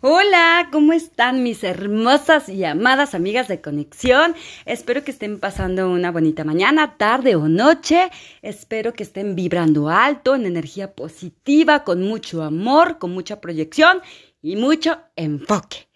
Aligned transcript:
Hola, 0.00 0.68
¿cómo 0.70 0.92
están 0.92 1.42
mis 1.42 1.64
hermosas 1.64 2.48
y 2.48 2.62
amadas 2.62 3.16
amigas 3.16 3.48
de 3.48 3.60
conexión? 3.60 4.36
Espero 4.64 5.02
que 5.02 5.10
estén 5.10 5.40
pasando 5.40 5.90
una 5.90 6.12
bonita 6.12 6.44
mañana, 6.44 6.96
tarde 6.96 7.34
o 7.34 7.48
noche. 7.48 8.08
Espero 8.40 8.92
que 8.92 9.02
estén 9.02 9.34
vibrando 9.34 9.88
alto, 9.88 10.36
en 10.36 10.46
energía 10.46 10.94
positiva, 10.94 11.82
con 11.82 12.04
mucho 12.04 12.44
amor, 12.44 12.98
con 12.98 13.10
mucha 13.10 13.40
proyección 13.40 14.00
y 14.40 14.54
mucho 14.54 15.00
enfoque. 15.16 15.87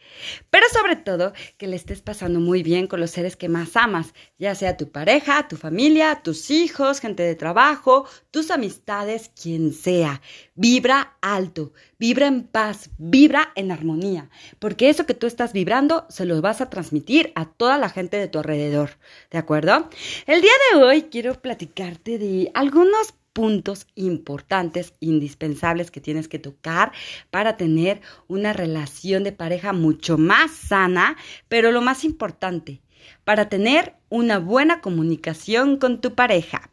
Pero 0.51 0.67
sobre 0.73 0.97
todo, 0.97 1.33
que 1.57 1.67
le 1.67 1.77
estés 1.77 2.03
pasando 2.03 2.41
muy 2.41 2.63
bien 2.63 2.87
con 2.87 3.01
los 3.01 3.11
seres 3.11 3.37
que 3.37 3.49
más 3.49 3.77
amas, 3.77 4.15
ya 4.39 4.55
sea 4.55 4.77
tu 4.77 4.91
pareja, 4.91 5.49
tu 5.49 5.57
familia, 5.57 6.21
tus 6.23 6.51
hijos, 6.51 7.01
gente 7.01 7.23
de 7.23 7.35
trabajo, 7.35 8.07
tus 8.31 8.51
amistades, 8.51 9.31
quien 9.41 9.73
sea. 9.73 10.21
Vibra 10.55 11.17
alto, 11.21 11.73
vibra 11.99 12.27
en 12.27 12.43
paz, 12.45 12.91
vibra 12.99 13.53
en 13.55 13.73
armonía, 13.73 14.29
porque 14.59 14.89
eso 14.91 15.07
que 15.07 15.15
tú 15.15 15.27
estás 15.27 15.53
vibrando 15.53 16.07
se 16.09 16.27
lo 16.27 16.41
vas 16.41 16.61
a 16.61 16.71
transmitir 16.71 17.33
a 17.35 17.47
toda 17.47 17.79
la 17.79 17.89
gente 17.89 18.17
de 18.17 18.29
tu 18.29 18.39
alrededor. 18.39 18.99
¿De 19.31 19.39
acuerdo? 19.39 19.89
El 20.27 20.43
día 20.43 20.53
de 20.73 20.83
hoy 20.83 21.03
quiero 21.03 21.41
platicarte 21.41 22.19
de 22.19 22.51
algunos 22.55 23.15
puntos 23.33 23.87
importantes, 23.95 24.95
indispensables 25.01 25.91
que 25.91 26.01
tienes 26.01 26.29
que 26.29 26.39
tocar 26.39 26.93
para 27.31 27.57
tener 27.57 28.01
una 28.29 28.53
relación 28.53 29.25
de 29.25 29.33
pareja 29.33 29.73
mucho 29.73 30.19
más 30.19 30.51
sana, 30.51 31.17
pero 31.49 31.73
lo 31.73 31.81
más 31.81 32.05
importante, 32.05 32.83
para 33.25 33.49
tener 33.49 33.95
una 34.09 34.39
buena 34.39 34.81
comunicación 34.81 35.79
con 35.79 36.01
tu 36.01 36.15
pareja. 36.15 36.71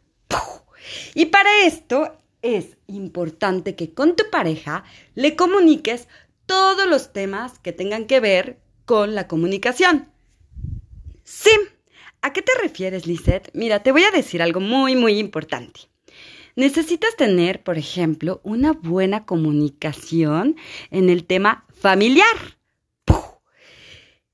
Y 1.13 1.27
para 1.27 1.49
esto 1.65 2.17
es 2.41 2.77
importante 2.87 3.75
que 3.75 3.93
con 3.93 4.15
tu 4.15 4.29
pareja 4.31 4.83
le 5.15 5.35
comuniques 5.35 6.07
todos 6.45 6.87
los 6.87 7.13
temas 7.13 7.59
que 7.59 7.73
tengan 7.73 8.05
que 8.05 8.19
ver 8.19 8.59
con 8.85 9.13
la 9.13 9.27
comunicación. 9.27 10.09
Sí. 11.23 11.51
¿A 12.21 12.33
qué 12.33 12.41
te 12.41 12.51
refieres, 12.61 13.05
Lisette? 13.05 13.49
Mira, 13.53 13.83
te 13.83 13.91
voy 13.91 14.03
a 14.03 14.11
decir 14.11 14.41
algo 14.41 14.59
muy, 14.59 14.95
muy 14.95 15.19
importante. 15.19 15.81
Necesitas 16.55 17.15
tener, 17.15 17.63
por 17.63 17.77
ejemplo, 17.77 18.41
una 18.43 18.73
buena 18.73 19.25
comunicación 19.25 20.55
en 20.91 21.09
el 21.09 21.25
tema 21.25 21.65
familiar. 21.73 22.59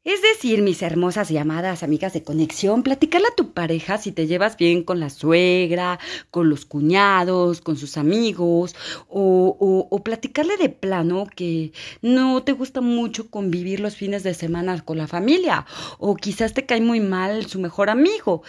Es 0.06 0.22
decir, 0.22 0.62
mis 0.62 0.84
hermosas 0.84 1.30
llamadas 1.30 1.82
amigas 1.82 2.14
de 2.14 2.22
conexión, 2.22 2.84
platicarle 2.84 3.28
a 3.28 3.36
tu 3.36 3.54
pareja 3.54 3.98
si 3.98 4.12
te 4.12 4.28
llevas 4.28 4.56
bien 4.56 4.84
con 4.84 5.00
la 5.00 5.10
suegra, 5.10 5.98
con 6.30 6.48
los 6.48 6.64
cuñados, 6.66 7.60
con 7.60 7.76
sus 7.76 7.98
amigos, 7.98 8.76
o, 9.10 9.58
o, 9.60 9.88
o, 9.90 10.04
platicarle 10.04 10.58
de 10.58 10.70
plano 10.70 11.26
que 11.36 11.72
no 12.04 12.44
te 12.44 12.52
gusta 12.52 12.82
mucho 12.82 13.32
convivir 13.32 13.80
los 13.80 13.96
fines 13.96 14.22
de 14.22 14.36
semana 14.36 14.80
con 14.82 15.00
la 15.00 15.08
familia, 15.08 15.66
o 15.98 16.16
quizás 16.16 16.54
te 16.54 16.68
cae 16.68 16.82
muy 16.82 17.00
mal 17.00 17.48
su 17.48 17.60
mejor 17.60 17.90
amigo. 17.90 18.44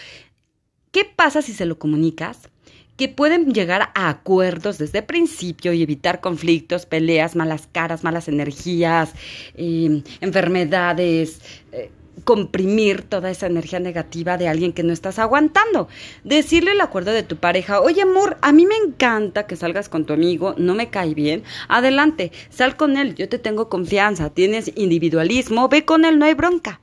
¿Qué 0.91 1.07
pasa 1.07 1.41
si 1.41 1.55
se 1.55 1.65
lo 1.65 1.79
comunicas? 1.79 2.51
Que 2.97 3.09
pueden 3.09 3.53
llegar 3.53 3.91
a 3.95 4.09
acuerdos 4.09 4.79
desde 4.79 4.99
el 4.99 5.05
principio 5.05 5.73
y 5.73 5.83
evitar 5.83 6.21
conflictos, 6.21 6.87
peleas, 6.87 7.37
malas 7.37 7.69
caras, 7.71 8.05
malas 8.05 8.29
energías, 8.29 9.13
eh, 9.55 10.03
enfermedades, 10.21 11.41
eh, 11.73 11.91
comprimir 12.25 13.03
toda 13.03 13.31
esa 13.31 13.47
energía 13.47 13.79
negativa 13.79 14.39
de 14.39 14.49
alguien 14.49 14.73
que 14.73 14.83
no 14.83 14.93
estás 14.93 15.19
aguantando. 15.19 15.89
Decirle 16.25 16.73
el 16.73 16.81
acuerdo 16.81 17.13
de 17.13 17.23
tu 17.23 17.37
pareja, 17.37 17.81
oye 17.81 18.03
amor, 18.03 18.39
a 18.41 18.53
mí 18.53 18.67
me 18.67 18.77
encanta 18.77 19.47
que 19.47 19.57
salgas 19.57 19.89
con 19.89 20.07
tu 20.07 20.15
amigo, 20.15 20.55
no 20.57 20.75
me 20.75 20.89
cae 20.89 21.15
bien, 21.15 21.45
adelante, 21.69 22.33
sal 22.49 22.77
con 22.77 22.97
él, 22.97 23.15
yo 23.15 23.29
te 23.29 23.39
tengo 23.39 23.69
confianza, 23.69 24.31
tienes 24.31 24.73
individualismo, 24.75 25.69
ve 25.69 25.85
con 25.85 26.05
él, 26.05 26.19
no 26.19 26.25
hay 26.25 26.35
bronca. 26.35 26.81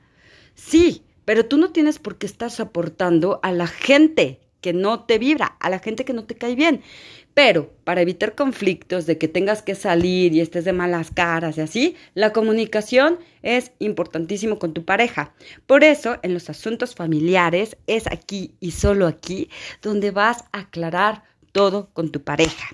Sí, 0.54 1.02
pero 1.24 1.46
tú 1.46 1.56
no 1.56 1.70
tienes 1.70 1.98
por 1.98 2.16
qué 2.16 2.26
estar 2.26 2.50
soportando 2.50 3.40
a 3.42 3.50
la 3.50 3.66
gente 3.66 4.43
que 4.64 4.72
no 4.72 5.04
te 5.04 5.18
vibra, 5.18 5.58
a 5.60 5.68
la 5.68 5.78
gente 5.78 6.06
que 6.06 6.14
no 6.14 6.24
te 6.24 6.36
cae 6.36 6.54
bien. 6.54 6.80
Pero 7.34 7.70
para 7.84 8.00
evitar 8.00 8.34
conflictos 8.34 9.04
de 9.04 9.18
que 9.18 9.28
tengas 9.28 9.60
que 9.60 9.74
salir 9.74 10.32
y 10.32 10.40
estés 10.40 10.64
de 10.64 10.72
malas 10.72 11.10
caras 11.10 11.58
y 11.58 11.60
así, 11.60 11.96
la 12.14 12.32
comunicación 12.32 13.18
es 13.42 13.72
importantísimo 13.78 14.58
con 14.58 14.72
tu 14.72 14.86
pareja. 14.86 15.34
Por 15.66 15.84
eso, 15.84 16.16
en 16.22 16.32
los 16.32 16.48
asuntos 16.48 16.94
familiares 16.94 17.76
es 17.86 18.06
aquí 18.06 18.54
y 18.58 18.70
solo 18.70 19.06
aquí 19.06 19.50
donde 19.82 20.12
vas 20.12 20.44
a 20.52 20.60
aclarar 20.60 21.24
todo 21.52 21.90
con 21.92 22.10
tu 22.10 22.22
pareja 22.22 22.68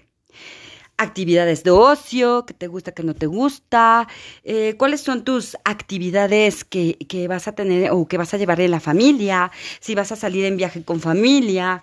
actividades 1.00 1.64
de 1.64 1.70
ocio, 1.70 2.44
que 2.46 2.54
te 2.54 2.66
gusta, 2.66 2.92
que 2.92 3.02
no 3.02 3.14
te 3.14 3.26
gusta, 3.26 4.06
eh, 4.44 4.74
cuáles 4.76 5.00
son 5.00 5.24
tus 5.24 5.56
actividades 5.64 6.64
que, 6.64 6.98
que, 7.08 7.26
vas 7.26 7.48
a 7.48 7.52
tener 7.52 7.90
o 7.90 8.06
que 8.06 8.18
vas 8.18 8.34
a 8.34 8.36
llevar 8.36 8.60
en 8.60 8.70
la 8.70 8.80
familia, 8.80 9.50
si 9.80 9.94
vas 9.94 10.12
a 10.12 10.16
salir 10.16 10.44
en 10.44 10.56
viaje 10.56 10.84
con 10.84 11.00
familia 11.00 11.82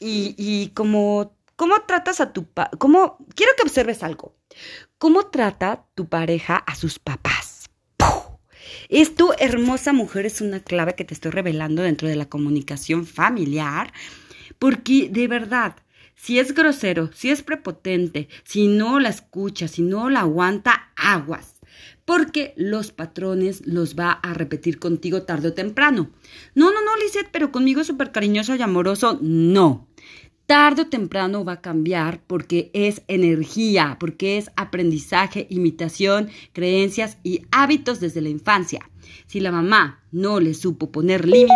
y, 0.00 0.34
y 0.38 0.68
cómo, 0.74 1.36
cómo 1.56 1.82
tratas 1.82 2.20
a 2.20 2.32
tu... 2.32 2.46
cómo, 2.78 3.18
quiero 3.34 3.52
que 3.56 3.62
observes 3.62 4.02
algo. 4.02 4.34
¿Cómo 4.98 5.26
trata 5.26 5.84
tu 5.94 6.08
pareja 6.08 6.56
a 6.56 6.74
sus 6.74 6.98
papás? 6.98 7.68
Esto, 8.88 9.34
hermosa 9.38 9.92
mujer, 9.92 10.24
es 10.26 10.40
una 10.40 10.60
clave 10.60 10.94
que 10.94 11.04
te 11.04 11.14
estoy 11.14 11.32
revelando 11.32 11.82
dentro 11.82 12.08
de 12.08 12.16
la 12.16 12.28
comunicación 12.28 13.06
familiar, 13.06 13.92
porque 14.58 15.08
de 15.10 15.28
verdad, 15.28 15.76
si 16.14 16.38
es 16.38 16.54
grosero, 16.54 17.10
si 17.12 17.30
es 17.30 17.42
prepotente, 17.42 18.28
si 18.44 18.66
no 18.68 19.00
la 19.00 19.08
escucha, 19.08 19.68
si 19.68 19.82
no 19.82 20.10
la 20.10 20.20
aguanta, 20.20 20.92
aguas. 20.96 21.54
Porque 22.04 22.52
los 22.56 22.92
patrones 22.92 23.66
los 23.66 23.94
va 23.94 24.12
a 24.12 24.34
repetir 24.34 24.78
contigo 24.78 25.22
tarde 25.22 25.48
o 25.48 25.54
temprano. 25.54 26.10
No, 26.54 26.72
no, 26.72 26.84
no, 26.84 26.96
Lisette, 26.96 27.30
pero 27.32 27.50
conmigo 27.50 27.80
es 27.80 27.86
súper 27.86 28.12
cariñoso 28.12 28.54
y 28.54 28.62
amoroso. 28.62 29.18
No. 29.22 29.88
Tarde 30.46 30.82
o 30.82 30.86
temprano 30.88 31.42
va 31.42 31.52
a 31.54 31.60
cambiar 31.62 32.20
porque 32.26 32.70
es 32.74 33.02
energía, 33.08 33.96
porque 33.98 34.36
es 34.36 34.50
aprendizaje, 34.56 35.46
imitación, 35.48 36.28
creencias 36.52 37.16
y 37.22 37.46
hábitos 37.50 37.98
desde 37.98 38.20
la 38.20 38.28
infancia. 38.28 38.90
Si 39.26 39.40
la 39.40 39.50
mamá 39.50 40.02
no 40.12 40.40
le 40.40 40.52
supo 40.52 40.92
poner 40.92 41.26
límites, 41.26 41.50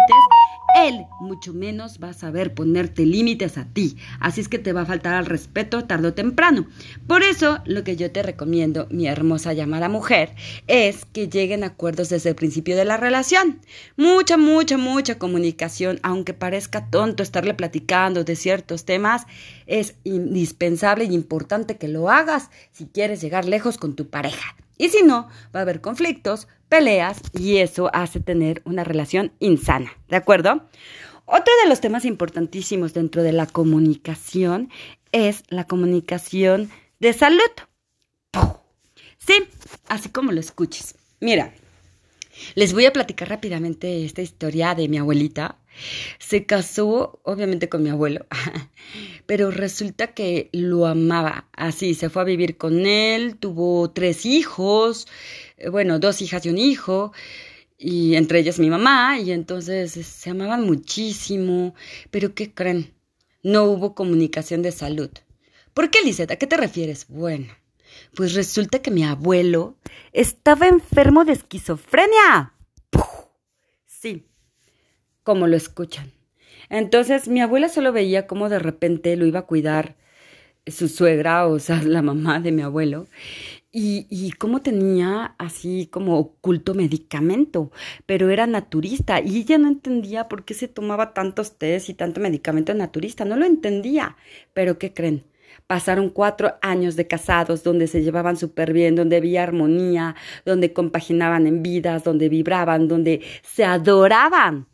él 0.76 1.06
mucho 1.20 1.52
menos 1.52 1.98
va 2.02 2.10
a 2.10 2.14
saber 2.14 2.54
ponerte 2.54 3.04
límites 3.06 3.58
a 3.58 3.64
ti. 3.64 3.96
Así 4.20 4.40
es 4.40 4.48
que 4.48 4.58
te 4.58 4.72
va 4.72 4.82
a 4.82 4.86
faltar 4.86 5.14
al 5.14 5.26
respeto 5.26 5.84
tarde 5.84 6.08
o 6.08 6.14
temprano. 6.14 6.66
Por 7.06 7.22
eso, 7.22 7.58
lo 7.64 7.84
que 7.84 7.96
yo 7.96 8.10
te 8.10 8.22
recomiendo, 8.22 8.86
mi 8.90 9.06
hermosa 9.06 9.52
llamada 9.52 9.88
mujer, 9.88 10.34
es 10.66 11.04
que 11.04 11.28
lleguen 11.28 11.64
a 11.64 11.68
acuerdos 11.68 12.08
desde 12.08 12.30
el 12.30 12.36
principio 12.36 12.76
de 12.76 12.84
la 12.84 12.96
relación. 12.96 13.60
Mucha, 13.96 14.36
mucha, 14.36 14.78
mucha 14.78 15.18
comunicación, 15.18 16.00
aunque 16.02 16.34
parezca 16.34 16.90
tonto 16.90 17.22
estarle 17.22 17.54
platicando 17.54 18.24
de 18.24 18.36
ciertos 18.36 18.84
temas, 18.84 19.26
es 19.66 19.94
indispensable 20.04 21.04
y 21.04 21.14
importante 21.14 21.76
que 21.76 21.88
lo 21.88 22.10
hagas 22.10 22.50
si 22.72 22.86
quieres 22.86 23.20
llegar 23.20 23.46
lejos 23.46 23.78
con 23.78 23.94
tu 23.94 24.08
pareja. 24.08 24.56
Y 24.78 24.88
si 24.88 25.02
no, 25.02 25.28
va 25.54 25.60
a 25.60 25.62
haber 25.62 25.80
conflictos, 25.80 26.48
peleas 26.68 27.20
y 27.32 27.58
eso 27.58 27.90
hace 27.92 28.20
tener 28.20 28.62
una 28.64 28.84
relación 28.84 29.32
insana, 29.40 29.92
¿de 30.08 30.16
acuerdo? 30.16 30.62
Otro 31.26 31.52
de 31.62 31.68
los 31.68 31.80
temas 31.80 32.04
importantísimos 32.04 32.94
dentro 32.94 33.22
de 33.22 33.32
la 33.32 33.46
comunicación 33.46 34.70
es 35.12 35.42
la 35.48 35.64
comunicación 35.64 36.70
de 37.00 37.12
salud. 37.12 37.50
Sí, 39.18 39.34
así 39.88 40.08
como 40.08 40.32
lo 40.32 40.40
escuches. 40.40 40.94
Mira, 41.20 41.52
les 42.54 42.72
voy 42.72 42.86
a 42.86 42.92
platicar 42.92 43.28
rápidamente 43.28 44.04
esta 44.04 44.22
historia 44.22 44.74
de 44.74 44.88
mi 44.88 44.96
abuelita. 44.96 45.58
Se 46.18 46.46
casó, 46.46 47.20
obviamente, 47.24 47.68
con 47.68 47.82
mi 47.82 47.90
abuelo, 47.90 48.26
pero 49.26 49.50
resulta 49.50 50.08
que 50.08 50.48
lo 50.52 50.86
amaba. 50.86 51.48
Así, 51.52 51.94
se 51.94 52.10
fue 52.10 52.22
a 52.22 52.24
vivir 52.24 52.56
con 52.56 52.86
él, 52.86 53.36
tuvo 53.36 53.90
tres 53.90 54.26
hijos, 54.26 55.06
eh, 55.56 55.68
bueno, 55.68 55.98
dos 55.98 56.22
hijas 56.22 56.44
y 56.46 56.50
un 56.50 56.58
hijo, 56.58 57.12
y 57.78 58.16
entre 58.16 58.40
ellas 58.40 58.58
mi 58.58 58.70
mamá, 58.70 59.18
y 59.20 59.32
entonces 59.32 59.92
se 59.92 60.30
amaban 60.30 60.64
muchísimo. 60.64 61.74
Pero 62.10 62.34
¿qué 62.34 62.52
creen? 62.52 62.94
No 63.42 63.64
hubo 63.64 63.94
comunicación 63.94 64.62
de 64.62 64.72
salud. 64.72 65.10
¿Por 65.74 65.90
qué, 65.90 66.02
Liseta? 66.02 66.34
¿A 66.34 66.36
qué 66.38 66.46
te 66.46 66.56
refieres? 66.56 67.06
Bueno, 67.08 67.46
pues 68.14 68.34
resulta 68.34 68.80
que 68.80 68.90
mi 68.90 69.04
abuelo 69.04 69.76
estaba 70.12 70.66
enfermo 70.66 71.24
de 71.24 71.34
esquizofrenia. 71.34 72.52
Sí, 73.86 74.27
como 75.28 75.46
lo 75.46 75.58
escuchan. 75.58 76.10
Entonces 76.70 77.28
mi 77.28 77.42
abuela 77.42 77.68
solo 77.68 77.92
veía 77.92 78.26
cómo 78.26 78.48
de 78.48 78.58
repente 78.58 79.14
lo 79.14 79.26
iba 79.26 79.40
a 79.40 79.46
cuidar 79.46 79.94
su 80.66 80.88
suegra, 80.88 81.46
o 81.46 81.58
sea, 81.58 81.82
la 81.84 82.00
mamá 82.00 82.40
de 82.40 82.50
mi 82.50 82.62
abuelo, 82.62 83.08
y, 83.70 84.32
cómo 84.38 84.62
tenía 84.62 85.34
así 85.36 85.86
como 85.92 86.18
oculto 86.18 86.72
medicamento, 86.72 87.70
pero 88.06 88.30
era 88.30 88.46
naturista 88.46 89.20
y 89.20 89.40
ella 89.40 89.58
no 89.58 89.68
entendía 89.68 90.28
por 90.28 90.46
qué 90.46 90.54
se 90.54 90.66
tomaba 90.66 91.12
tantos 91.12 91.58
tés 91.58 91.90
y 91.90 91.94
tanto 91.94 92.22
medicamento 92.22 92.72
naturista, 92.72 93.26
no 93.26 93.36
lo 93.36 93.44
entendía. 93.44 94.16
Pero 94.54 94.78
¿qué 94.78 94.94
creen? 94.94 95.24
Pasaron 95.66 96.08
cuatro 96.08 96.54
años 96.62 96.96
de 96.96 97.06
casados 97.06 97.62
donde 97.62 97.86
se 97.86 98.02
llevaban 98.02 98.38
súper 98.38 98.72
bien, 98.72 98.96
donde 98.96 99.18
había 99.18 99.42
armonía, 99.42 100.16
donde 100.46 100.72
compaginaban 100.72 101.46
en 101.46 101.62
vidas, 101.62 102.02
donde 102.02 102.30
vibraban, 102.30 102.88
donde 102.88 103.20
se 103.42 103.64
adoraban. 103.64 104.66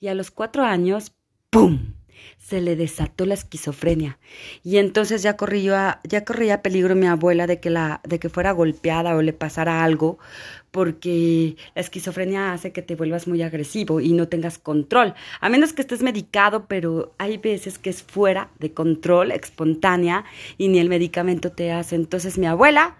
Y 0.00 0.08
a 0.08 0.14
los 0.14 0.30
cuatro 0.30 0.64
años, 0.64 1.12
¡pum! 1.50 1.92
se 2.38 2.60
le 2.60 2.76
desató 2.76 3.26
la 3.26 3.34
esquizofrenia. 3.34 4.18
Y 4.64 4.78
entonces 4.78 5.22
ya 5.22 5.36
corría 5.36 6.00
ya 6.04 6.24
corría 6.24 6.62
peligro 6.62 6.94
mi 6.94 7.06
abuela 7.06 7.46
de 7.46 7.60
que 7.60 7.70
la 7.70 8.00
de 8.04 8.18
que 8.18 8.28
fuera 8.28 8.52
golpeada 8.52 9.14
o 9.16 9.22
le 9.22 9.32
pasara 9.32 9.84
algo 9.84 10.18
porque 10.70 11.56
la 11.74 11.82
esquizofrenia 11.82 12.52
hace 12.52 12.72
que 12.72 12.82
te 12.82 12.94
vuelvas 12.94 13.26
muy 13.26 13.42
agresivo 13.42 14.00
y 14.00 14.12
no 14.12 14.28
tengas 14.28 14.58
control. 14.58 15.14
A 15.40 15.48
menos 15.48 15.72
que 15.72 15.82
estés 15.82 16.02
medicado 16.02 16.66
pero 16.66 17.14
hay 17.18 17.38
veces 17.38 17.78
que 17.78 17.90
es 17.90 18.02
fuera 18.02 18.50
de 18.58 18.72
control 18.72 19.32
espontánea 19.32 20.24
y 20.58 20.68
ni 20.68 20.78
el 20.78 20.88
medicamento 20.88 21.52
te 21.52 21.72
hace. 21.72 21.96
Entonces 21.96 22.38
mi 22.38 22.46
abuela 22.46 22.96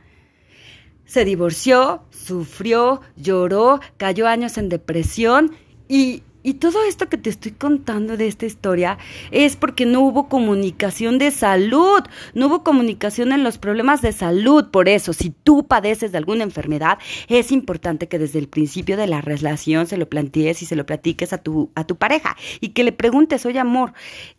se 1.07 1.25
divorció, 1.25 2.05
sufrió, 2.11 3.01
lloró, 3.17 3.81
cayó 3.97 4.29
años 4.29 4.59
en 4.59 4.69
depresión 4.69 5.57
y 5.89 6.23
y 6.43 6.55
todo 6.55 6.83
esto 6.85 7.09
que 7.09 7.19
te 7.19 7.31
estoy 7.31 7.53
contando 7.53 8.17
de 8.17 8.27
esta 8.27 8.47
historia 8.47 8.99
es 9.31 9.57
porque 9.57 9.87
no 9.87 10.01
hubo 10.01 10.29
comunicación 10.29 11.19
de 11.19 11.31
salud, 11.31 12.03
no 12.35 12.47
hubo 12.47 12.65
comunicación 12.65 13.33
en 13.33 13.45
los 13.45 13.59
problemas 13.59 14.03
de 14.03 14.13
salud. 14.13 14.71
Por 14.71 14.89
eso, 14.89 15.13
si 15.13 15.31
tú 15.31 15.67
padeces 15.67 16.13
de 16.13 16.19
alguna 16.19 16.45
enfermedad, 16.45 16.99
es 17.29 17.53
importante 17.53 18.09
que 18.09 18.19
desde 18.19 18.39
el 18.39 18.49
principio 18.49 18.97
de 18.97 19.07
la 19.07 19.21
relación 19.21 19.87
se 19.87 19.97
lo 19.97 20.09
plantees 20.09 20.63
y 20.63 20.67
se 20.67 20.77
lo 20.77 20.87
platiques 20.87 21.33
a 21.33 21.39
tu, 21.39 21.71
a 21.75 21.85
tu 21.85 21.97
pareja 21.97 22.37
y 22.61 22.71
que 22.71 22.85
le 22.85 22.93
preguntes, 22.93 23.45
oye 23.47 23.59
amor, 23.59 23.93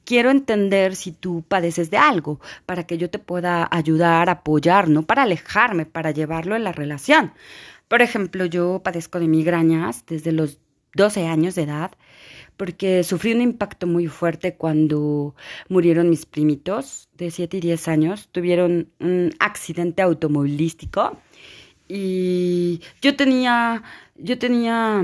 quiero 0.06 0.31
entender 0.31 0.95
si 0.95 1.12
tú 1.12 1.44
padeces 1.48 1.92
de 1.92 1.98
algo 1.98 2.39
para 2.65 2.86
que 2.86 2.98
yo 2.98 3.09
te 3.09 3.19
pueda 3.19 3.68
ayudar, 3.71 4.30
apoyar, 4.30 4.89
no 4.89 5.03
para 5.03 5.24
alejarme, 5.24 5.86
para 5.86 6.12
llevarlo 6.12 6.56
en 6.56 6.63
la 6.63 6.71
relación. 6.71 7.33
Por 7.88 8.01
ejemplo, 8.01 8.45
yo 8.45 8.81
padezco 8.83 9.19
de 9.19 9.27
migrañas 9.27 10.06
desde 10.07 10.31
los 10.31 10.59
12 10.95 11.27
años 11.27 11.55
de 11.55 11.63
edad, 11.63 11.91
porque 12.57 13.03
sufrí 13.03 13.33
un 13.33 13.41
impacto 13.41 13.88
muy 13.88 14.07
fuerte 14.07 14.55
cuando 14.55 15.35
murieron 15.69 16.09
mis 16.09 16.25
primitos 16.25 17.09
de 17.17 17.31
7 17.31 17.57
y 17.57 17.61
10 17.61 17.88
años. 17.88 18.29
Tuvieron 18.31 18.89
un 18.99 19.33
accidente 19.39 20.01
automovilístico 20.01 21.17
y 21.88 22.81
yo 23.01 23.15
tenía, 23.15 23.83
yo 24.15 24.38
tenía 24.38 25.03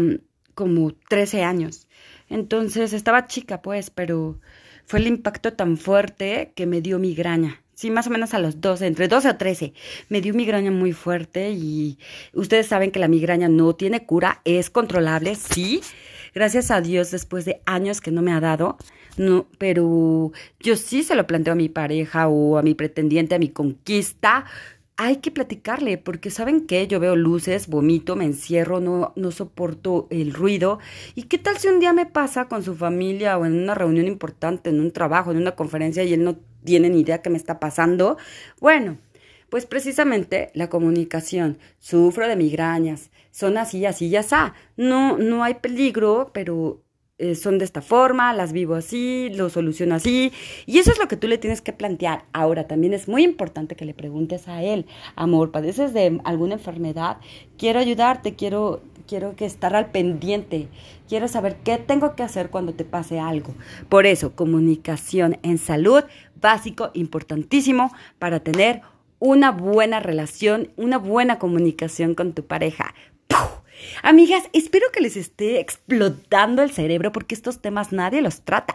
como 0.56 0.94
13 1.10 1.44
años. 1.44 1.88
Entonces 2.30 2.94
estaba 2.94 3.28
chica, 3.28 3.62
pues, 3.62 3.90
pero 3.90 4.40
fue 4.86 5.00
el 5.00 5.08
impacto 5.08 5.54
tan 5.54 5.78
fuerte 5.78 6.54
que 6.56 6.66
me 6.66 6.82
dio 6.82 7.00
migraña. 7.00 7.62
Sí, 7.78 7.92
más 7.92 8.08
o 8.08 8.10
menos 8.10 8.34
a 8.34 8.40
los 8.40 8.60
12, 8.60 8.88
entre 8.88 9.08
12 9.08 9.30
o 9.30 9.38
13. 9.38 9.72
Me 10.10 10.20
dio 10.20 10.34
migraña 10.34 10.72
muy 10.72 10.94
fuerte 10.94 11.52
y 11.52 12.00
ustedes 12.34 12.66
saben 12.66 12.90
que 12.90 12.98
la 12.98 13.08
migraña 13.08 13.50
no 13.50 13.76
tiene 13.76 14.04
cura, 14.04 14.42
es 14.46 14.72
controlable, 14.72 15.36
sí. 15.36 15.82
Gracias 16.34 16.72
a 16.72 16.82
Dios, 16.82 17.12
después 17.12 17.46
de 17.46 17.62
años 17.68 18.02
que 18.02 18.10
no 18.10 18.24
me 18.24 18.34
ha 18.34 18.40
dado, 18.40 18.78
no, 19.16 19.46
pero 19.60 20.32
yo 20.60 20.76
sí 20.76 21.04
se 21.04 21.14
lo 21.14 21.28
planteo 21.28 21.54
a 21.54 21.56
mi 21.56 21.70
pareja 21.70 22.28
o 22.28 22.58
a 22.58 22.64
mi 22.64 22.74
pretendiente, 22.74 23.36
a 23.36 23.40
mi 23.40 23.50
conquista. 23.50 24.46
Hay 25.00 25.18
que 25.18 25.30
platicarle, 25.32 26.00
porque 26.00 26.32
¿saben 26.32 26.66
qué? 26.66 26.88
Yo 26.88 27.00
veo 27.00 27.16
luces, 27.16 27.68
vomito, 27.68 28.16
me 28.16 28.26
encierro, 28.26 28.80
no, 28.80 29.14
no 29.16 29.32
soporto 29.32 30.08
el 30.10 30.34
ruido. 30.34 30.80
¿Y 31.14 31.24
qué 31.24 31.38
tal 31.38 31.58
si 31.58 31.68
un 31.68 31.80
día 31.80 31.94
me 31.94 32.08
pasa 32.08 32.48
con 32.48 32.64
su 32.64 32.76
familia 32.76 33.38
o 33.38 33.46
en 33.46 33.54
una 33.54 33.76
reunión 33.76 34.08
importante, 34.08 34.72
en 34.72 34.80
un 34.80 34.92
trabajo, 34.92 35.32
en 35.32 35.38
una 35.38 35.56
conferencia 35.56 36.04
y 36.04 36.14
él 36.14 36.24
no 36.24 36.38
tiene 36.68 36.90
ni 36.90 37.00
idea 37.00 37.22
qué 37.22 37.30
me 37.30 37.38
está 37.38 37.60
pasando. 37.60 38.18
Bueno, 38.60 38.98
pues 39.50 39.66
precisamente 39.66 40.52
la 40.54 40.70
comunicación. 40.70 41.58
Sufro 41.80 42.28
de 42.28 42.36
migrañas, 42.36 43.10
son 43.32 43.58
así, 43.58 43.86
así, 43.86 44.10
ya 44.10 44.20
está. 44.20 44.54
No, 44.76 45.18
no 45.18 45.44
hay 45.44 45.56
peligro, 45.56 46.32
pero 46.34 46.84
eh, 47.20 47.34
son 47.34 47.58
de 47.58 47.66
esta 47.66 47.82
forma, 47.82 48.32
las 48.34 48.54
vivo 48.54 48.76
así, 48.76 49.30
lo 49.34 49.50
soluciono 49.50 49.96
así. 49.96 50.32
Y 50.68 50.78
eso 50.78 50.92
es 50.92 51.00
lo 51.00 51.08
que 51.08 51.18
tú 51.18 51.28
le 51.28 51.40
tienes 51.40 51.62
que 51.62 51.74
plantear. 51.74 52.26
Ahora, 52.32 52.68
también 52.68 52.94
es 52.94 53.08
muy 53.08 53.24
importante 53.24 53.76
que 53.76 53.86
le 53.86 53.96
preguntes 53.96 54.48
a 54.48 54.62
él, 54.62 54.86
amor, 55.16 55.52
¿padeces 55.52 55.94
de 55.94 56.22
alguna 56.26 56.54
enfermedad? 56.54 57.18
Quiero 57.58 57.80
ayudarte, 57.80 58.36
quiero, 58.36 58.82
quiero 59.08 59.36
que 59.36 59.46
estar 59.46 59.76
al 59.76 59.90
pendiente, 59.90 60.68
quiero 61.10 61.28
saber 61.28 61.56
qué 61.64 61.78
tengo 61.78 62.16
que 62.16 62.22
hacer 62.22 62.52
cuando 62.52 62.74
te 62.74 62.86
pase 62.86 63.20
algo. 63.20 63.56
Por 63.90 64.06
eso, 64.06 64.36
comunicación 64.36 65.40
en 65.42 65.58
salud, 65.58 66.04
básico, 66.40 66.92
importantísimo 66.94 67.92
para 68.20 68.42
tener 68.42 68.82
una 69.18 69.50
buena 69.50 70.00
relación, 70.00 70.72
una 70.78 71.00
buena 71.00 71.40
comunicación 71.40 72.14
con 72.14 72.34
tu 72.34 72.46
pareja. 72.46 72.94
Amigas, 74.04 74.44
espero 74.54 74.88
que 74.92 75.02
les 75.02 75.18
esté 75.18 75.60
explotando 75.60 76.62
el 76.64 76.72
cerebro 76.72 77.12
porque 77.12 77.36
estos 77.36 77.62
temas 77.62 77.92
nadie 77.92 78.22
los 78.22 78.42
trata. 78.42 78.74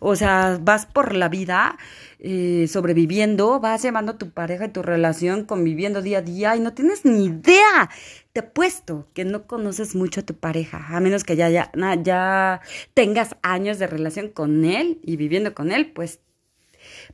O 0.00 0.16
sea, 0.16 0.58
vas 0.60 0.86
por 0.86 1.14
la 1.14 1.28
vida 1.28 1.76
eh, 2.18 2.66
sobreviviendo, 2.68 3.60
vas 3.60 3.82
llevando 3.82 4.12
a 4.12 4.18
tu 4.18 4.30
pareja 4.30 4.66
y 4.66 4.70
tu 4.70 4.82
relación, 4.82 5.44
conviviendo 5.44 6.02
día 6.02 6.18
a 6.18 6.22
día 6.22 6.56
y 6.56 6.60
no 6.60 6.72
tienes 6.72 7.04
ni 7.04 7.26
idea. 7.26 7.90
Te 8.32 8.40
apuesto 8.40 9.08
que 9.14 9.24
no 9.24 9.46
conoces 9.46 9.94
mucho 9.94 10.20
a 10.20 10.24
tu 10.24 10.34
pareja, 10.34 10.86
a 10.88 11.00
menos 11.00 11.24
que 11.24 11.36
ya, 11.36 11.48
ya, 11.50 11.70
ya 12.02 12.60
tengas 12.94 13.36
años 13.42 13.78
de 13.78 13.86
relación 13.86 14.28
con 14.28 14.64
él 14.64 14.98
y 15.02 15.16
viviendo 15.16 15.54
con 15.54 15.70
él, 15.70 15.92
pues 15.92 16.20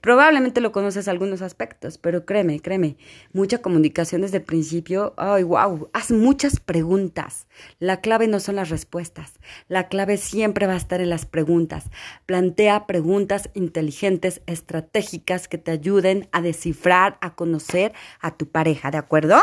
Probablemente 0.01 0.61
lo 0.61 0.73
conoces 0.73 1.09
algunos 1.09 1.43
aspectos, 1.43 1.99
pero 1.99 2.25
créeme, 2.25 2.61
créeme, 2.61 2.97
mucha 3.33 3.59
comunicación 3.59 4.23
desde 4.23 4.39
el 4.39 4.45
principio. 4.45 5.15
Ay, 5.17 5.43
wow, 5.43 5.91
haz 5.93 6.11
muchas 6.11 6.61
preguntas. 6.61 7.47
La 7.79 8.01
clave 8.01 8.29
no 8.29 8.41
son 8.41 8.57
las 8.57 8.71
respuestas. 8.71 9.35
La 9.69 9.89
clave 9.89 10.17
siempre 10.17 10.67
va 10.67 10.75
a 10.75 10.79
estar 10.79 11.01
en 11.01 11.11
las 11.11 11.27
preguntas. 11.27 11.91
Plantea 12.27 12.87
preguntas 12.87 13.51
inteligentes, 13.55 14.43
estratégicas 14.47 15.49
que 15.49 15.59
te 15.59 15.71
ayuden 15.71 16.29
a 16.33 16.41
descifrar, 16.41 17.19
a 17.21 17.35
conocer 17.35 17.93
a 18.21 18.37
tu 18.37 18.49
pareja, 18.49 18.91
¿de 18.91 18.99
acuerdo? 18.99 19.37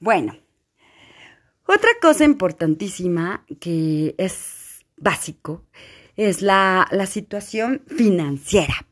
Bueno, 0.00 0.36
otra 1.66 1.90
cosa 2.00 2.24
importantísima 2.24 3.44
que 3.60 4.14
es 4.18 4.84
básico 4.96 5.64
es 6.16 6.42
la, 6.42 6.86
la 6.90 7.06
situación 7.06 7.82
financiera 7.86 8.86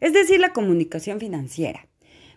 es 0.00 0.12
decir, 0.12 0.40
la 0.40 0.52
comunicación 0.52 1.20
financiera. 1.20 1.86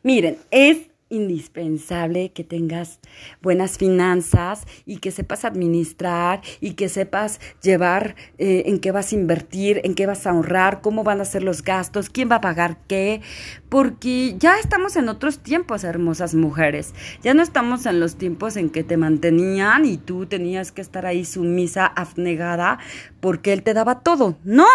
Miren, 0.04 0.38
es 0.52 0.90
indispensable 1.10 2.32
que 2.32 2.44
tengas 2.44 3.00
buenas 3.42 3.78
finanzas 3.78 4.66
y 4.86 4.98
que 4.98 5.12
sepas 5.12 5.44
administrar 5.44 6.42
y 6.62 6.74
que 6.74 6.88
sepas 6.88 7.40
llevar 7.62 8.16
eh, 8.38 8.64
en 8.68 8.80
qué 8.80 8.92
vas 8.92 9.12
a 9.12 9.16
invertir, 9.16 9.82
en 9.84 9.96
qué 9.96 10.06
vas 10.06 10.26
a 10.28 10.32
ahorrar, 10.32 10.82
cómo 10.82 11.04
van 11.04 11.20
a 11.20 11.26
ser 11.26 11.44
los 11.44 11.64
gastos, 11.64 12.10
quién 12.10 12.30
va 12.32 12.36
a 12.36 12.42
pagar 12.42 12.78
qué, 12.88 13.22
porque 13.70 14.36
ya 14.38 14.60
estamos 14.60 14.96
en 14.96 15.10
otros 15.10 15.40
tiempos, 15.40 15.84
hermosas 15.84 16.36
mujeres. 16.36 16.94
Ya 17.24 17.34
no 17.34 17.42
estamos 17.42 17.86
en 17.86 18.00
los 18.00 18.16
tiempos 18.16 18.56
en 18.56 18.70
que 18.70 18.84
te 18.84 18.98
mantenían 18.98 19.86
y 19.86 19.98
tú 19.98 20.28
tenías 20.28 20.72
que 20.72 20.82
estar 20.82 21.06
ahí 21.06 21.26
sumisa, 21.26 21.88
abnegada, 21.88 22.80
porque 23.20 23.54
él 23.54 23.64
te 23.64 23.74
daba 23.74 24.02
todo. 24.02 24.38
No, 24.44 24.68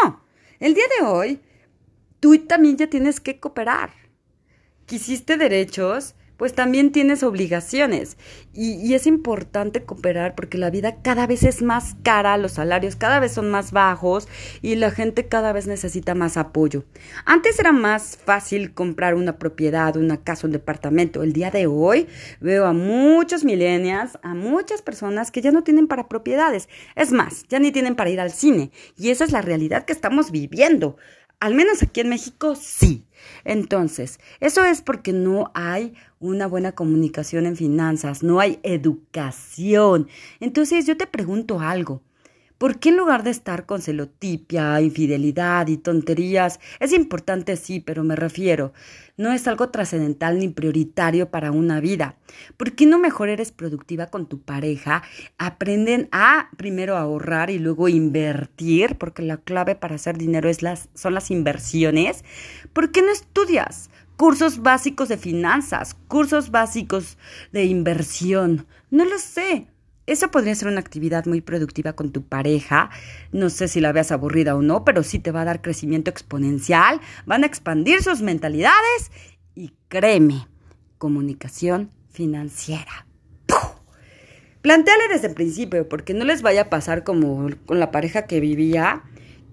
el 0.58 0.74
día 0.74 0.84
de 0.98 1.06
hoy 1.06 1.40
tú 2.24 2.38
también 2.38 2.78
ya 2.78 2.86
tienes 2.86 3.20
que 3.20 3.38
cooperar. 3.38 3.90
Quisiste 4.86 5.36
derechos, 5.36 6.14
pues 6.38 6.54
también 6.54 6.90
tienes 6.90 7.22
obligaciones. 7.22 8.16
Y, 8.54 8.94
es 8.94 9.06
importante 9.06 9.84
cooperar 9.84 10.34
porque 10.34 10.56
la 10.56 10.70
vida 10.70 11.02
cada 11.02 11.26
vez 11.26 11.42
es 11.42 11.60
más 11.60 11.96
cara, 12.02 12.38
los 12.38 12.52
salarios 12.52 12.96
cada 12.96 13.20
vez 13.20 13.32
son 13.32 13.50
más 13.50 13.72
bajos 13.72 14.26
y 14.62 14.76
la 14.76 14.90
gente 14.90 15.28
cada 15.28 15.52
vez 15.52 15.66
necesita 15.66 16.14
más 16.14 16.38
apoyo. 16.38 16.84
Antes 17.26 17.58
era 17.58 17.72
más 17.72 18.16
fácil 18.16 18.72
comprar 18.72 19.16
una 19.16 19.36
propiedad, 19.36 19.94
una 19.98 20.24
casa, 20.24 20.46
un 20.46 20.54
departamento. 20.54 21.22
El 21.22 21.34
día 21.34 21.50
de 21.50 21.66
hoy 21.66 22.06
veo 22.40 22.64
a 22.64 22.72
muchos 22.72 23.44
millennials, 23.44 24.18
a 24.22 24.32
muchas 24.32 24.80
personas 24.80 25.30
que 25.30 25.42
ya 25.42 25.52
no 25.52 25.62
tienen 25.62 25.88
para 25.88 26.08
propiedades. 26.08 26.70
Es 26.96 27.12
más, 27.12 27.44
ya 27.50 27.58
ni 27.58 27.70
tienen 27.70 27.96
para 27.96 28.08
ir 28.08 28.18
al 28.18 28.30
cine. 28.30 28.70
Y 28.96 29.10
esa 29.10 29.24
es 29.24 29.30
la 29.30 29.42
realidad 29.42 29.84
que 29.84 29.92
estamos 29.92 30.30
viviendo. 30.30 30.96
Al 31.44 31.54
menos 31.54 31.82
aquí 31.82 32.00
en 32.00 32.08
México 32.08 32.54
sí. 32.56 33.04
Entonces, 33.44 34.18
eso 34.40 34.64
es 34.64 34.80
porque 34.80 35.12
no 35.12 35.50
hay 35.52 35.92
una 36.18 36.46
buena 36.46 36.72
comunicación 36.72 37.44
en 37.44 37.54
finanzas, 37.54 38.22
no 38.22 38.40
hay 38.40 38.60
educación. 38.62 40.08
Entonces, 40.40 40.86
yo 40.86 40.96
te 40.96 41.06
pregunto 41.06 41.60
algo. 41.60 42.00
¿Por 42.56 42.78
qué 42.78 42.90
en 42.90 42.96
lugar 42.96 43.24
de 43.24 43.30
estar 43.30 43.66
con 43.66 43.82
celotipia, 43.82 44.80
infidelidad 44.80 45.66
y 45.66 45.76
tonterías, 45.76 46.60
es 46.78 46.92
importante 46.92 47.56
sí, 47.56 47.80
pero 47.80 48.04
me 48.04 48.14
refiero, 48.14 48.72
no 49.16 49.32
es 49.32 49.48
algo 49.48 49.70
trascendental 49.70 50.38
ni 50.38 50.48
prioritario 50.48 51.30
para 51.30 51.50
una 51.50 51.80
vida? 51.80 52.16
¿Por 52.56 52.72
qué 52.72 52.86
no 52.86 53.00
mejor 53.00 53.28
eres 53.28 53.50
productiva 53.50 54.06
con 54.06 54.26
tu 54.26 54.40
pareja? 54.40 55.02
Aprenden 55.36 56.08
a 56.12 56.48
primero 56.56 56.96
ahorrar 56.96 57.50
y 57.50 57.58
luego 57.58 57.88
invertir, 57.88 58.98
porque 58.98 59.22
la 59.22 59.38
clave 59.38 59.74
para 59.74 59.96
hacer 59.96 60.16
dinero 60.16 60.48
es 60.48 60.62
las, 60.62 60.88
son 60.94 61.14
las 61.14 61.32
inversiones. 61.32 62.24
¿Por 62.72 62.92
qué 62.92 63.02
no 63.02 63.10
estudias? 63.10 63.90
cursos 64.16 64.62
básicos 64.62 65.08
de 65.08 65.16
finanzas, 65.16 65.96
cursos 66.06 66.52
básicos 66.52 67.18
de 67.52 67.64
inversión. 67.64 68.66
No 68.90 69.04
lo 69.04 69.18
sé. 69.18 69.66
Eso 70.06 70.30
podría 70.30 70.54
ser 70.54 70.68
una 70.68 70.80
actividad 70.80 71.24
muy 71.24 71.40
productiva 71.40 71.94
con 71.94 72.12
tu 72.12 72.22
pareja. 72.22 72.90
No 73.32 73.48
sé 73.48 73.68
si 73.68 73.80
la 73.80 73.92
veas 73.92 74.12
aburrida 74.12 74.54
o 74.54 74.62
no, 74.62 74.84
pero 74.84 75.02
sí 75.02 75.18
te 75.18 75.30
va 75.30 75.42
a 75.42 75.46
dar 75.46 75.62
crecimiento 75.62 76.10
exponencial. 76.10 77.00
Van 77.24 77.42
a 77.42 77.46
expandir 77.46 78.02
sus 78.02 78.20
mentalidades 78.20 79.10
y 79.54 79.72
créeme, 79.88 80.46
comunicación 80.98 81.90
financiera. 82.10 83.06
Planteale 84.60 85.08
desde 85.08 85.28
el 85.28 85.34
principio, 85.34 85.88
porque 85.88 86.14
no 86.14 86.24
les 86.24 86.40
vaya 86.40 86.62
a 86.62 86.70
pasar 86.70 87.04
como 87.04 87.50
con 87.66 87.80
la 87.80 87.90
pareja 87.90 88.22
que 88.22 88.40
vivía, 88.40 89.02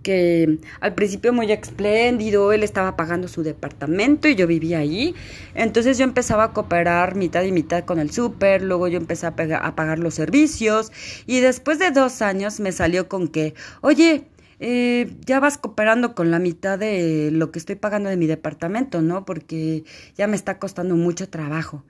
que 0.02 0.60
al 0.80 0.94
principio 0.96 1.34
muy 1.34 1.52
espléndido, 1.52 2.52
él 2.54 2.64
estaba 2.64 2.96
pagando 2.96 3.28
su 3.28 3.44
departamento 3.44 4.28
y 4.28 4.36
yo 4.36 4.48
vivía 4.48 4.80
ahí. 4.80 5.16
Entonces 5.56 5.98
yo 5.98 6.04
empezaba 6.04 6.46
a 6.46 6.54
cooperar 6.54 7.16
mitad 7.16 7.44
y 7.44 7.52
mitad 7.52 7.86
con 7.86 8.00
el 8.00 8.12
súper, 8.12 8.62
luego 8.62 8.88
yo 8.88 8.98
empecé 8.98 9.28
a, 9.28 9.36
pagar 9.36 10.00
los 10.00 10.14
servicios 10.14 10.92
y 11.26 11.40
después 11.40 11.80
de 11.80 11.92
dos 11.92 12.22
años 12.22 12.60
me 12.60 12.72
salió 12.72 13.08
con 13.08 13.28
que, 13.28 13.54
oye, 13.82 14.26
eh, 14.60 15.16
ya 15.26 15.40
vas 15.40 15.58
cooperando 15.58 16.14
con 16.14 16.32
la 16.32 16.40
mitad 16.40 16.78
de 16.78 17.30
lo 17.32 17.52
que 17.52 17.60
estoy 17.60 17.76
pagando 17.76 18.10
de 18.10 18.18
mi 18.18 18.28
departamento, 18.28 19.02
¿no? 19.02 19.26
Porque 19.26 19.84
ya 20.16 20.28
me 20.28 20.36
está 20.36 20.60
costando 20.60 20.96
mucho 20.96 21.30
trabajo. 21.30 21.84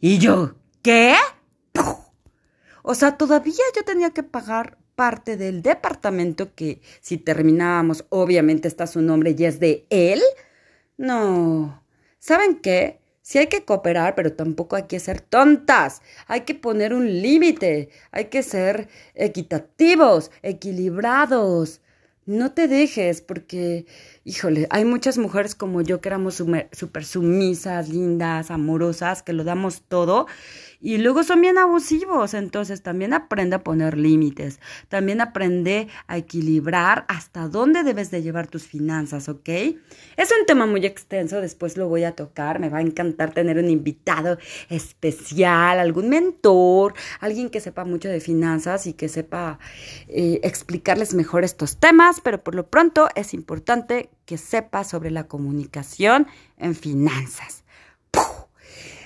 Y 0.00 0.18
yo, 0.18 0.54
¿qué? 0.82 1.14
O 2.82 2.94
sea, 2.94 3.18
todavía 3.18 3.64
yo 3.76 3.84
tenía 3.84 4.10
que 4.10 4.22
pagar 4.22 4.78
parte 4.98 5.36
del 5.36 5.62
departamento 5.62 6.56
que 6.56 6.80
si 7.00 7.18
terminábamos, 7.18 8.04
obviamente 8.08 8.66
está 8.66 8.88
su 8.88 9.00
nombre 9.00 9.32
y 9.38 9.44
es 9.44 9.60
de 9.60 9.86
él. 9.90 10.20
No. 10.96 11.84
¿Saben 12.18 12.56
qué? 12.56 12.98
Sí 13.22 13.38
hay 13.38 13.46
que 13.46 13.64
cooperar, 13.64 14.16
pero 14.16 14.32
tampoco 14.32 14.74
hay 14.74 14.88
que 14.88 14.98
ser 14.98 15.20
tontas. 15.20 16.02
Hay 16.26 16.40
que 16.40 16.56
poner 16.56 16.92
un 16.94 17.22
límite. 17.22 17.90
Hay 18.10 18.24
que 18.24 18.42
ser 18.42 18.88
equitativos, 19.14 20.32
equilibrados. 20.42 21.80
No 22.26 22.52
te 22.52 22.66
dejes, 22.66 23.20
porque, 23.22 23.86
híjole, 24.28 24.66
hay 24.68 24.84
muchas 24.84 25.16
mujeres 25.16 25.54
como 25.54 25.80
yo 25.80 26.02
que 26.02 26.10
éramos 26.10 26.34
súper 26.34 27.04
sumisas, 27.06 27.88
lindas, 27.88 28.50
amorosas, 28.50 29.22
que 29.22 29.32
lo 29.32 29.42
damos 29.42 29.80
todo 29.88 30.26
y 30.80 30.98
luego 30.98 31.24
son 31.24 31.40
bien 31.40 31.56
abusivos, 31.56 32.34
entonces 32.34 32.82
también 32.82 33.14
aprende 33.14 33.56
a 33.56 33.64
poner 33.64 33.96
límites, 33.96 34.60
también 34.88 35.22
aprende 35.22 35.88
a 36.06 36.18
equilibrar 36.18 37.06
hasta 37.08 37.48
dónde 37.48 37.82
debes 37.82 38.10
de 38.10 38.22
llevar 38.22 38.48
tus 38.48 38.64
finanzas, 38.64 39.30
¿ok? 39.30 39.48
Es 39.48 40.30
un 40.38 40.46
tema 40.46 40.66
muy 40.66 40.84
extenso, 40.84 41.40
después 41.40 41.78
lo 41.78 41.88
voy 41.88 42.04
a 42.04 42.12
tocar, 42.12 42.60
me 42.60 42.68
va 42.68 42.78
a 42.78 42.82
encantar 42.82 43.32
tener 43.32 43.56
un 43.56 43.70
invitado 43.70 44.38
especial, 44.68 45.80
algún 45.80 46.10
mentor, 46.10 46.92
alguien 47.20 47.48
que 47.48 47.60
sepa 47.60 47.84
mucho 47.84 48.08
de 48.08 48.20
finanzas 48.20 48.86
y 48.86 48.92
que 48.92 49.08
sepa 49.08 49.58
eh, 50.06 50.38
explicarles 50.44 51.14
mejor 51.14 51.44
estos 51.44 51.78
temas, 51.78 52.20
pero 52.20 52.44
por 52.44 52.54
lo 52.54 52.68
pronto 52.68 53.08
es 53.16 53.32
importante 53.34 54.10
que 54.28 54.36
sepa 54.36 54.84
sobre 54.84 55.10
la 55.10 55.26
comunicación 55.26 56.26
en 56.58 56.74
finanzas. 56.74 57.64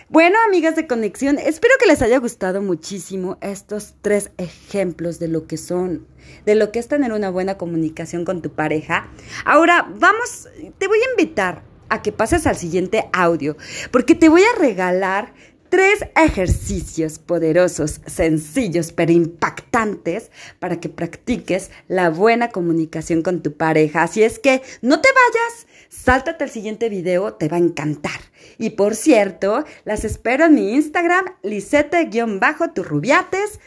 Bueno, 0.08 0.36
amigas 0.48 0.74
de 0.74 0.88
conexión, 0.88 1.38
espero 1.38 1.74
que 1.78 1.86
les 1.86 2.02
haya 2.02 2.18
gustado 2.18 2.60
muchísimo 2.60 3.38
estos 3.40 3.94
tres 4.02 4.32
ejemplos 4.36 5.20
de 5.20 5.28
lo 5.28 5.46
que 5.46 5.58
son, 5.58 6.08
de 6.44 6.56
lo 6.56 6.72
que 6.72 6.80
es 6.80 6.88
tener 6.88 7.12
una 7.12 7.30
buena 7.30 7.56
comunicación 7.56 8.24
con 8.24 8.42
tu 8.42 8.50
pareja. 8.50 9.08
Ahora, 9.44 9.88
vamos, 9.96 10.48
te 10.78 10.88
voy 10.88 10.98
a 10.98 11.10
invitar 11.12 11.62
a 11.88 12.02
que 12.02 12.10
pases 12.10 12.48
al 12.48 12.56
siguiente 12.56 13.08
audio, 13.12 13.56
porque 13.92 14.16
te 14.16 14.28
voy 14.28 14.42
a 14.42 14.58
regalar 14.58 15.34
tres 15.72 16.04
ejercicios 16.16 17.18
poderosos, 17.18 18.02
sencillos, 18.04 18.92
pero 18.92 19.10
impactantes 19.10 20.30
para 20.58 20.78
que 20.78 20.90
practiques 20.90 21.70
la 21.88 22.10
buena 22.10 22.50
comunicación 22.50 23.22
con 23.22 23.42
tu 23.42 23.56
pareja. 23.56 24.02
Así 24.02 24.22
es 24.22 24.38
que 24.38 24.60
no 24.82 25.00
te 25.00 25.08
vayas, 25.08 25.66
sáltate 25.88 26.44
al 26.44 26.50
siguiente 26.50 26.90
video, 26.90 27.32
te 27.32 27.48
va 27.48 27.56
a 27.56 27.60
encantar. 27.60 28.20
Y 28.58 28.68
por 28.70 28.94
cierto, 28.94 29.64
las 29.86 30.04
espero 30.04 30.44
en 30.44 30.56
mi 30.56 30.74
Instagram, 30.74 31.24
lisete-turrubiates 31.42 33.58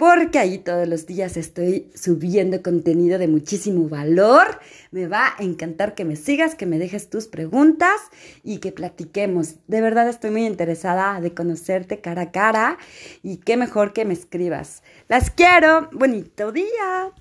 porque 0.00 0.38
ahí 0.38 0.56
todos 0.56 0.88
los 0.88 1.04
días 1.04 1.36
estoy 1.36 1.90
subiendo 1.94 2.62
contenido 2.62 3.18
de 3.18 3.28
muchísimo 3.28 3.86
valor. 3.86 4.58
Me 4.92 5.06
va 5.06 5.34
a 5.36 5.42
encantar 5.42 5.94
que 5.94 6.06
me 6.06 6.16
sigas, 6.16 6.54
que 6.54 6.64
me 6.64 6.78
dejes 6.78 7.10
tus 7.10 7.26
preguntas 7.26 8.00
y 8.42 8.60
que 8.60 8.72
platiquemos. 8.72 9.56
De 9.66 9.82
verdad 9.82 10.08
estoy 10.08 10.30
muy 10.30 10.46
interesada 10.46 11.20
de 11.20 11.34
conocerte 11.34 12.00
cara 12.00 12.22
a 12.22 12.32
cara 12.32 12.78
y 13.22 13.36
qué 13.36 13.58
mejor 13.58 13.92
que 13.92 14.06
me 14.06 14.14
escribas. 14.14 14.82
Las 15.06 15.30
quiero. 15.30 15.90
Bonito 15.92 16.50
día. 16.50 17.12